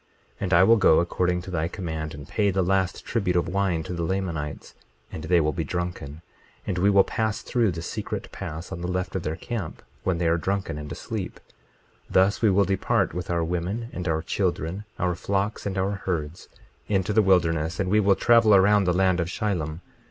[0.37, 3.47] 22:7 And I will go according to thy command and pay the last tribute of
[3.47, 4.73] wine to the Lamanites,
[5.11, 6.23] and they will be drunken;
[6.65, 10.17] and we will pass through the secret pass on the left of their camp when
[10.17, 11.39] they are drunken and asleep.
[12.09, 15.91] 22:8 Thus we will depart with our women and our children, our flocks, and our
[15.91, 16.49] herds
[16.87, 19.81] into the wilderness; and we will travel around the land of Shilom.